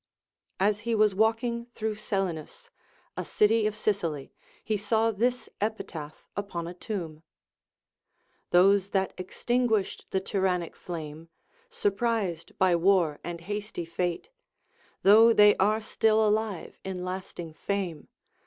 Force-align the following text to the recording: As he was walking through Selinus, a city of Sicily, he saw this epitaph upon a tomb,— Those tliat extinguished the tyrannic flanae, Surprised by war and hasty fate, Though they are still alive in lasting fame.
As 0.59 0.79
he 0.79 0.95
was 0.95 1.13
walking 1.13 1.67
through 1.67 1.93
Selinus, 1.93 2.71
a 3.15 3.23
city 3.23 3.67
of 3.67 3.75
Sicily, 3.75 4.33
he 4.63 4.75
saw 4.75 5.11
this 5.11 5.47
epitaph 5.61 6.25
upon 6.35 6.65
a 6.67 6.73
tomb,— 6.73 7.21
Those 8.49 8.89
tliat 8.89 9.11
extinguished 9.19 10.07
the 10.09 10.19
tyrannic 10.19 10.75
flanae, 10.75 11.27
Surprised 11.69 12.57
by 12.57 12.75
war 12.75 13.19
and 13.23 13.41
hasty 13.41 13.85
fate, 13.85 14.29
Though 15.03 15.33
they 15.33 15.55
are 15.57 15.79
still 15.79 16.25
alive 16.25 16.79
in 16.83 17.05
lasting 17.05 17.53
fame. 17.53 18.07